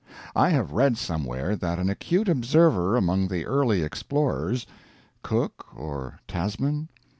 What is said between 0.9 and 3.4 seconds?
somewhere that an acute observer among